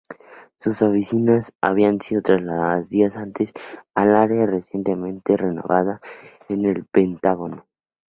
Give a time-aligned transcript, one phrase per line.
[0.57, 3.51] Sus oficinas habían sido trasladadas días antes
[3.93, 6.01] al área recientemente renovada
[6.49, 7.67] de El Pentágono.